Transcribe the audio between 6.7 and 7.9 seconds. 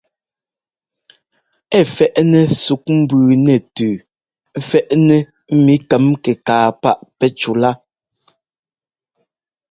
páꞌ pɛ́ꞌ cúlaa.